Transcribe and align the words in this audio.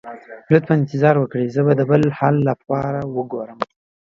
لطفا 0.51 0.75
انتظار 0.81 1.15
وکړئ، 1.19 1.45
زه 1.55 1.61
به 1.65 1.73
د 1.79 1.81
بل 1.89 2.03
حل 2.17 2.35
لپاره 2.49 2.99
وګورم. 3.15 3.59